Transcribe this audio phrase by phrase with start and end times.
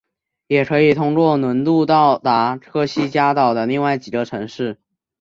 [0.47, 4.79] 也可以通过轮渡到达科西嘉岛的另外几个城市。